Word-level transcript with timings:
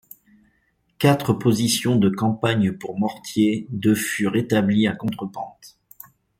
Quatre 0.97 1.31
positions 1.31 1.95
de 1.95 2.09
campagne 2.09 2.71
pour 2.71 2.97
mortier 2.97 3.67
de 3.69 3.93
furent 3.93 4.35
établies 4.35 4.87
à 4.87 4.93
contre-pente. 4.95 5.77